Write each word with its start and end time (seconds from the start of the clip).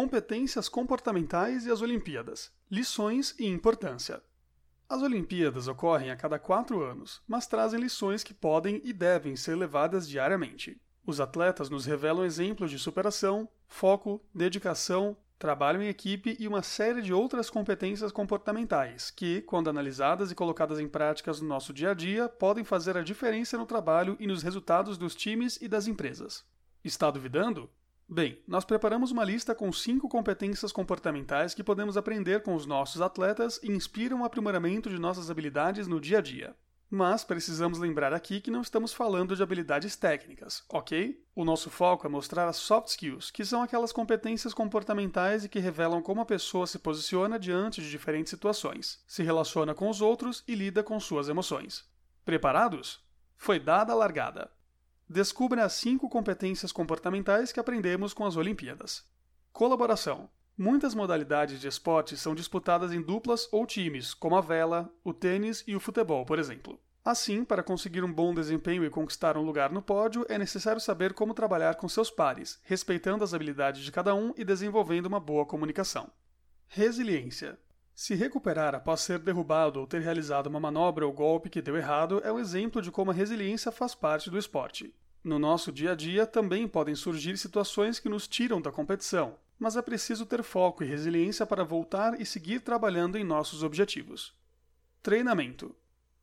Competências 0.00 0.68
comportamentais 0.68 1.66
e 1.66 1.72
as 1.72 1.82
Olimpíadas. 1.82 2.52
Lições 2.70 3.34
e 3.36 3.48
importância. 3.48 4.22
As 4.88 5.02
Olimpíadas 5.02 5.66
ocorrem 5.66 6.12
a 6.12 6.16
cada 6.16 6.38
quatro 6.38 6.84
anos, 6.84 7.20
mas 7.26 7.48
trazem 7.48 7.80
lições 7.80 8.22
que 8.22 8.32
podem 8.32 8.80
e 8.84 8.92
devem 8.92 9.34
ser 9.34 9.56
levadas 9.56 10.08
diariamente. 10.08 10.80
Os 11.04 11.18
atletas 11.20 11.68
nos 11.68 11.84
revelam 11.84 12.24
exemplos 12.24 12.70
de 12.70 12.78
superação, 12.78 13.48
foco, 13.66 14.24
dedicação, 14.32 15.16
trabalho 15.36 15.82
em 15.82 15.88
equipe 15.88 16.36
e 16.38 16.46
uma 16.46 16.62
série 16.62 17.02
de 17.02 17.12
outras 17.12 17.50
competências 17.50 18.12
comportamentais 18.12 19.10
que, 19.10 19.42
quando 19.42 19.68
analisadas 19.68 20.30
e 20.30 20.34
colocadas 20.36 20.78
em 20.78 20.86
práticas 20.86 21.40
no 21.40 21.48
nosso 21.48 21.72
dia 21.72 21.90
a 21.90 21.94
dia, 21.94 22.28
podem 22.28 22.62
fazer 22.62 22.96
a 22.96 23.02
diferença 23.02 23.58
no 23.58 23.66
trabalho 23.66 24.16
e 24.20 24.28
nos 24.28 24.44
resultados 24.44 24.96
dos 24.96 25.16
times 25.16 25.58
e 25.60 25.66
das 25.66 25.88
empresas. 25.88 26.44
Está 26.84 27.10
duvidando? 27.10 27.68
Bem, 28.10 28.42
nós 28.48 28.64
preparamos 28.64 29.10
uma 29.10 29.22
lista 29.22 29.54
com 29.54 29.70
cinco 29.70 30.08
competências 30.08 30.72
comportamentais 30.72 31.52
que 31.52 31.62
podemos 31.62 31.94
aprender 31.94 32.42
com 32.42 32.54
os 32.54 32.64
nossos 32.64 33.02
atletas 33.02 33.60
e 33.62 33.70
inspiram 33.70 34.22
o 34.22 34.24
aprimoramento 34.24 34.88
de 34.88 34.98
nossas 34.98 35.30
habilidades 35.30 35.86
no 35.86 36.00
dia 36.00 36.16
a 36.16 36.20
dia. 36.22 36.56
Mas 36.90 37.22
precisamos 37.22 37.78
lembrar 37.78 38.14
aqui 38.14 38.40
que 38.40 38.50
não 38.50 38.62
estamos 38.62 38.94
falando 38.94 39.36
de 39.36 39.42
habilidades 39.42 39.94
técnicas, 39.94 40.64
ok? 40.70 41.22
O 41.34 41.44
nosso 41.44 41.68
foco 41.68 42.06
é 42.06 42.08
mostrar 42.08 42.48
as 42.48 42.56
soft 42.56 42.88
skills, 42.88 43.30
que 43.30 43.44
são 43.44 43.62
aquelas 43.62 43.92
competências 43.92 44.54
comportamentais 44.54 45.44
e 45.44 45.48
que 45.50 45.58
revelam 45.58 46.00
como 46.00 46.22
a 46.22 46.26
pessoa 46.26 46.66
se 46.66 46.78
posiciona 46.78 47.38
diante 47.38 47.82
de 47.82 47.90
diferentes 47.90 48.30
situações, 48.30 49.04
se 49.06 49.22
relaciona 49.22 49.74
com 49.74 49.90
os 49.90 50.00
outros 50.00 50.42
e 50.48 50.54
lida 50.54 50.82
com 50.82 50.98
suas 50.98 51.28
emoções. 51.28 51.84
Preparados? 52.24 53.06
Foi 53.36 53.60
dada 53.60 53.92
a 53.92 53.96
largada. 53.96 54.50
Descubra 55.10 55.64
as 55.64 55.72
cinco 55.72 56.06
competências 56.06 56.70
comportamentais 56.70 57.50
que 57.50 57.58
aprendemos 57.58 58.12
com 58.12 58.26
as 58.26 58.36
Olimpíadas. 58.36 59.04
Colaboração. 59.50 60.28
Muitas 60.56 60.94
modalidades 60.94 61.60
de 61.60 61.66
esporte 61.66 62.14
são 62.14 62.34
disputadas 62.34 62.92
em 62.92 63.00
duplas 63.00 63.48
ou 63.50 63.64
times, 63.64 64.12
como 64.12 64.36
a 64.36 64.42
vela, 64.42 64.92
o 65.02 65.14
tênis 65.14 65.64
e 65.66 65.74
o 65.74 65.80
futebol, 65.80 66.26
por 66.26 66.38
exemplo. 66.38 66.78
Assim, 67.02 67.42
para 67.42 67.62
conseguir 67.62 68.04
um 68.04 68.12
bom 68.12 68.34
desempenho 68.34 68.84
e 68.84 68.90
conquistar 68.90 69.38
um 69.38 69.42
lugar 69.42 69.72
no 69.72 69.80
pódio, 69.80 70.26
é 70.28 70.36
necessário 70.36 70.80
saber 70.80 71.14
como 71.14 71.32
trabalhar 71.32 71.76
com 71.76 71.88
seus 71.88 72.10
pares, 72.10 72.60
respeitando 72.64 73.24
as 73.24 73.32
habilidades 73.32 73.82
de 73.82 73.90
cada 73.90 74.14
um 74.14 74.34
e 74.36 74.44
desenvolvendo 74.44 75.06
uma 75.06 75.18
boa 75.18 75.46
comunicação. 75.46 76.10
Resiliência. 76.66 77.58
Se 77.98 78.14
recuperar 78.14 78.76
após 78.76 79.00
ser 79.00 79.18
derrubado 79.18 79.80
ou 79.80 79.84
ter 79.84 80.00
realizado 80.00 80.46
uma 80.46 80.60
manobra 80.60 81.04
ou 81.04 81.12
golpe 81.12 81.50
que 81.50 81.60
deu 81.60 81.76
errado 81.76 82.20
é 82.22 82.30
um 82.30 82.38
exemplo 82.38 82.80
de 82.80 82.92
como 82.92 83.10
a 83.10 83.14
resiliência 83.14 83.72
faz 83.72 83.92
parte 83.92 84.30
do 84.30 84.38
esporte. 84.38 84.94
No 85.24 85.36
nosso 85.36 85.72
dia 85.72 85.90
a 85.90 85.94
dia 85.96 86.24
também 86.24 86.68
podem 86.68 86.94
surgir 86.94 87.36
situações 87.36 87.98
que 87.98 88.08
nos 88.08 88.28
tiram 88.28 88.60
da 88.60 88.70
competição, 88.70 89.34
mas 89.58 89.74
é 89.74 89.82
preciso 89.82 90.24
ter 90.24 90.44
foco 90.44 90.84
e 90.84 90.86
resiliência 90.86 91.44
para 91.44 91.64
voltar 91.64 92.20
e 92.20 92.24
seguir 92.24 92.60
trabalhando 92.60 93.18
em 93.18 93.24
nossos 93.24 93.64
objetivos. 93.64 94.32
Treinamento. 95.02 95.74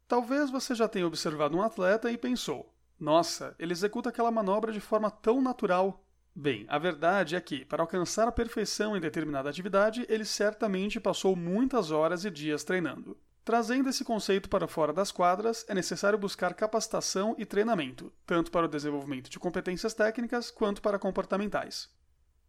Talvez 0.08 0.50
você 0.50 0.74
já 0.74 0.88
tenha 0.88 1.06
observado 1.06 1.58
um 1.58 1.62
atleta 1.62 2.10
e 2.10 2.18
pensou: 2.18 2.74
nossa, 2.98 3.54
ele 3.60 3.74
executa 3.74 4.08
aquela 4.08 4.32
manobra 4.32 4.72
de 4.72 4.80
forma 4.80 5.12
tão 5.12 5.42
natural, 5.42 6.05
Bem, 6.38 6.66
a 6.68 6.78
verdade 6.78 7.38
é 7.38 7.40
que, 7.40 7.64
para 7.64 7.82
alcançar 7.82 8.28
a 8.28 8.32
perfeição 8.32 8.98
em 8.98 9.00
determinada 9.00 9.50
atividade, 9.50 10.06
ele 10.10 10.26
certamente 10.26 11.00
passou 11.00 11.34
muitas 11.34 11.92
horas 11.92 12.26
e 12.26 12.30
dias 12.30 12.62
treinando. 12.62 13.18
Trazendo 13.46 13.88
esse 13.88 14.04
conceito 14.04 14.50
para 14.50 14.68
fora 14.68 14.92
das 14.92 15.14
quadras, 15.14 15.66
é 15.70 15.74
necessário 15.74 16.20
buscar 16.20 16.54
capacitação 16.54 17.36
e 17.38 17.46
treinamento, 17.46 18.12
tanto 18.26 18.52
para 18.52 18.66
o 18.66 18.70
desenvolvimento 18.70 19.30
de 19.30 19.40
competências 19.40 19.94
técnicas 19.94 20.52
quanto 20.52 20.82
para 20.82 21.00
comportamentais. 21.00 21.90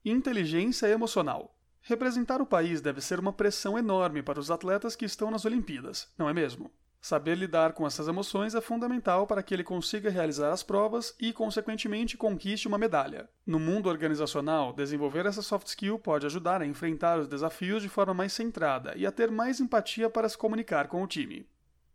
Inteligência 0.05 0.89
emocional. 0.89 1.57
Representar 1.81 2.41
o 2.41 2.47
país 2.47 2.81
deve 2.81 3.01
ser 3.01 3.21
uma 3.21 3.33
pressão 3.33 3.79
enorme 3.79 4.21
para 4.21 4.41
os 4.41 4.51
atletas 4.51 4.97
que 4.97 5.05
estão 5.05 5.31
nas 5.31 5.45
Olimpíadas, 5.45 6.13
não 6.19 6.29
é 6.29 6.35
mesmo? 6.35 6.73
Saber 7.01 7.37
lidar 7.37 7.73
com 7.73 7.87
essas 7.87 8.09
emoções 8.09 8.55
é 8.55 8.61
fundamental 8.61 9.27
para 9.27 9.43
que 9.43 9.55
ele 9.55 9.63
consiga 9.63 10.11
realizar 10.11 10.51
as 10.53 10.63
provas 10.63 11.15
e, 11.21 11.33
consequentemente, 11.33 12.17
conquiste 12.17 12.67
uma 12.67 12.79
medalha. 12.79 13.29
No 13.47 13.61
mundo 13.61 13.89
organizacional, 13.89 14.73
desenvolver 14.73 15.27
essa 15.27 15.43
soft 15.43 15.69
skill 15.69 15.99
pode 15.99 16.27
ajudar 16.27 16.61
a 16.61 16.67
enfrentar 16.67 17.19
os 17.19 17.29
desafios 17.29 17.83
de 17.83 17.89
forma 17.89 18.15
mais 18.15 18.33
centrada 18.33 18.93
e 18.97 19.07
a 19.07 19.13
ter 19.13 19.31
mais 19.31 19.61
empatia 19.61 20.11
para 20.11 20.29
se 20.29 20.37
comunicar 20.37 20.89
com 20.89 21.03
o 21.03 21.07
time. 21.07 21.49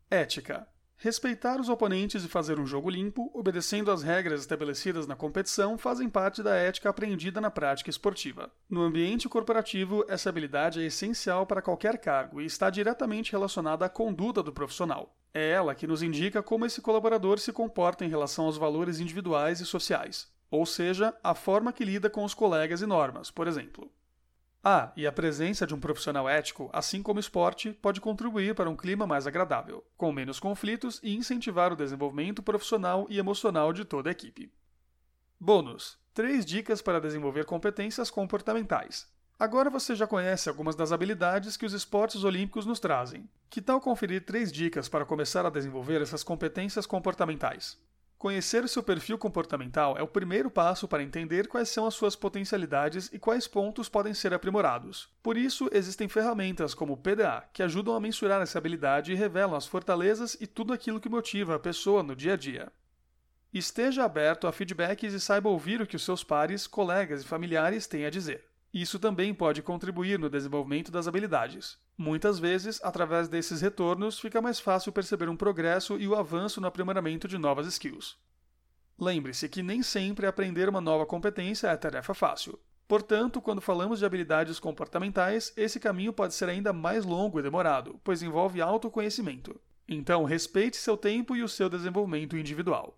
Ética. 0.09 0.67
Respeitar 1.03 1.59
os 1.59 1.67
oponentes 1.67 2.23
e 2.23 2.27
fazer 2.27 2.59
um 2.59 2.65
jogo 2.67 2.87
limpo, 2.87 3.31
obedecendo 3.33 3.89
às 3.89 4.03
regras 4.03 4.41
estabelecidas 4.41 5.07
na 5.07 5.15
competição, 5.15 5.75
fazem 5.75 6.07
parte 6.07 6.43
da 6.43 6.53
ética 6.53 6.91
aprendida 6.91 7.41
na 7.41 7.49
prática 7.49 7.89
esportiva. 7.89 8.51
No 8.69 8.83
ambiente 8.83 9.27
corporativo, 9.27 10.05
essa 10.07 10.29
habilidade 10.29 10.79
é 10.79 10.85
essencial 10.85 11.47
para 11.47 11.59
qualquer 11.59 11.97
cargo 11.97 12.39
e 12.39 12.45
está 12.45 12.69
diretamente 12.69 13.31
relacionada 13.31 13.83
à 13.83 13.89
conduta 13.89 14.43
do 14.43 14.53
profissional. 14.53 15.17
É 15.33 15.49
ela 15.49 15.73
que 15.73 15.87
nos 15.87 16.03
indica 16.03 16.43
como 16.43 16.67
esse 16.67 16.83
colaborador 16.83 17.39
se 17.39 17.51
comporta 17.51 18.05
em 18.05 18.09
relação 18.09 18.45
aos 18.45 18.57
valores 18.57 18.99
individuais 18.99 19.59
e 19.59 19.65
sociais, 19.65 20.31
ou 20.51 20.67
seja, 20.67 21.15
a 21.23 21.33
forma 21.33 21.73
que 21.73 21.83
lida 21.83 22.11
com 22.11 22.23
os 22.23 22.35
colegas 22.35 22.79
e 22.79 22.85
normas, 22.85 23.31
por 23.31 23.47
exemplo. 23.47 23.91
Ah, 24.63 24.91
e 24.95 25.07
a 25.07 25.11
presença 25.11 25.65
de 25.65 25.73
um 25.73 25.79
profissional 25.79 26.29
ético, 26.29 26.69
assim 26.71 27.01
como 27.01 27.17
o 27.17 27.19
esporte, 27.19 27.73
pode 27.73 27.99
contribuir 27.99 28.53
para 28.53 28.69
um 28.69 28.75
clima 28.75 29.07
mais 29.07 29.25
agradável, 29.25 29.83
com 29.97 30.11
menos 30.11 30.39
conflitos 30.39 30.99
e 31.01 31.15
incentivar 31.15 31.73
o 31.73 31.75
desenvolvimento 31.75 32.43
profissional 32.43 33.07
e 33.09 33.17
emocional 33.17 33.73
de 33.73 33.83
toda 33.83 34.09
a 34.09 34.11
equipe. 34.11 34.51
Bônus: 35.39 35.97
3 36.13 36.45
dicas 36.45 36.79
para 36.79 37.01
desenvolver 37.01 37.45
competências 37.45 38.11
comportamentais. 38.11 39.07
Agora 39.39 39.71
você 39.71 39.95
já 39.95 40.05
conhece 40.05 40.47
algumas 40.47 40.75
das 40.75 40.91
habilidades 40.91 41.57
que 41.57 41.65
os 41.65 41.73
esportes 41.73 42.23
olímpicos 42.23 42.63
nos 42.63 42.79
trazem. 42.79 43.27
Que 43.49 43.59
tal 43.59 43.81
conferir 43.81 44.23
três 44.23 44.51
dicas 44.51 44.87
para 44.87 45.03
começar 45.03 45.43
a 45.43 45.49
desenvolver 45.49 45.99
essas 45.99 46.23
competências 46.23 46.85
comportamentais? 46.85 47.79
Conhecer 48.21 48.69
seu 48.69 48.83
perfil 48.83 49.17
comportamental 49.17 49.97
é 49.97 50.03
o 50.03 50.07
primeiro 50.07 50.51
passo 50.51 50.87
para 50.87 51.01
entender 51.01 51.47
quais 51.47 51.69
são 51.69 51.87
as 51.87 51.95
suas 51.95 52.15
potencialidades 52.15 53.09
e 53.11 53.17
quais 53.17 53.47
pontos 53.47 53.89
podem 53.89 54.13
ser 54.13 54.31
aprimorados. 54.31 55.09
Por 55.23 55.35
isso, 55.35 55.67
existem 55.73 56.07
ferramentas 56.07 56.75
como 56.75 56.93
o 56.93 56.97
PDA, 56.97 57.43
que 57.51 57.63
ajudam 57.63 57.95
a 57.95 57.99
mensurar 57.99 58.39
essa 58.39 58.59
habilidade 58.59 59.11
e 59.11 59.15
revelam 59.15 59.55
as 59.55 59.65
fortalezas 59.65 60.37
e 60.39 60.45
tudo 60.45 60.71
aquilo 60.71 60.99
que 60.99 61.09
motiva 61.09 61.55
a 61.55 61.59
pessoa 61.59 62.03
no 62.03 62.15
dia 62.15 62.33
a 62.33 62.37
dia. 62.37 62.71
Esteja 63.51 64.03
aberto 64.03 64.45
a 64.45 64.51
feedbacks 64.51 65.13
e 65.13 65.19
saiba 65.19 65.49
ouvir 65.49 65.81
o 65.81 65.87
que 65.87 65.95
os 65.95 66.05
seus 66.05 66.23
pares, 66.23 66.67
colegas 66.67 67.23
e 67.23 67.27
familiares 67.27 67.87
têm 67.87 68.05
a 68.05 68.11
dizer. 68.11 68.50
Isso 68.73 68.97
também 68.97 69.33
pode 69.33 69.61
contribuir 69.61 70.17
no 70.17 70.29
desenvolvimento 70.29 70.91
das 70.91 71.05
habilidades. 71.05 71.77
Muitas 71.97 72.39
vezes, 72.39 72.81
através 72.81 73.27
desses 73.27 73.59
retornos, 73.59 74.17
fica 74.17 74.41
mais 74.41 74.61
fácil 74.61 74.93
perceber 74.93 75.27
um 75.27 75.35
progresso 75.35 75.99
e 75.99 76.07
o 76.07 76.15
avanço 76.15 76.61
no 76.61 76.67
aprimoramento 76.67 77.27
de 77.27 77.37
novas 77.37 77.67
skills. 77.67 78.17
Lembre-se 78.97 79.49
que 79.49 79.61
nem 79.61 79.83
sempre 79.83 80.25
aprender 80.25 80.69
uma 80.69 80.79
nova 80.79 81.05
competência 81.05 81.67
é 81.67 81.75
tarefa 81.75 82.13
fácil. 82.13 82.57
Portanto, 82.87 83.41
quando 83.41 83.59
falamos 83.59 83.99
de 83.99 84.05
habilidades 84.05 84.59
comportamentais, 84.59 85.51
esse 85.57 85.79
caminho 85.79 86.13
pode 86.13 86.33
ser 86.33 86.47
ainda 86.47 86.71
mais 86.71 87.03
longo 87.03 87.39
e 87.39 87.43
demorado, 87.43 87.99
pois 88.03 88.21
envolve 88.21 88.61
autoconhecimento. 88.61 89.59
Então, 89.87 90.23
respeite 90.23 90.77
seu 90.77 90.95
tempo 90.95 91.35
e 91.35 91.43
o 91.43 91.49
seu 91.49 91.67
desenvolvimento 91.67 92.37
individual. 92.37 92.97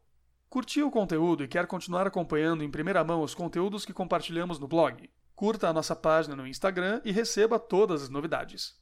Curtiu 0.49 0.87
o 0.87 0.91
conteúdo 0.91 1.43
e 1.43 1.47
quer 1.47 1.65
continuar 1.65 2.05
acompanhando 2.05 2.63
em 2.63 2.69
primeira 2.69 3.03
mão 3.03 3.23
os 3.23 3.33
conteúdos 3.33 3.85
que 3.85 3.93
compartilhamos 3.93 4.59
no 4.59 4.67
blog? 4.67 5.09
Curta 5.43 5.67
a 5.67 5.73
nossa 5.73 5.93
página 5.93 6.37
no 6.37 6.47
Instagram 6.47 7.01
e 7.03 7.11
receba 7.11 7.59
todas 7.59 8.01
as 8.03 8.07
novidades. 8.07 8.71